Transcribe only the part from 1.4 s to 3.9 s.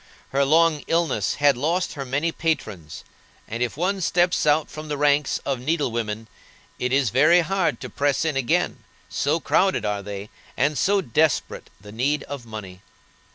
lost her many patrons, and if